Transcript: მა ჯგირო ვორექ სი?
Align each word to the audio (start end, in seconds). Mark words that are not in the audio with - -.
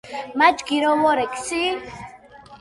მა 0.37 0.47
ჯგირო 0.57 0.91
ვორექ 1.01 1.33
სი? 1.45 1.61